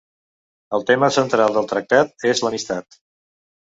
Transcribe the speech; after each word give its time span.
El 0.77 0.85
tema 0.91 1.09
central 1.19 1.53
del 1.59 1.69
tractat 1.75 2.27
és 2.31 2.45
l'amistat. 2.47 3.03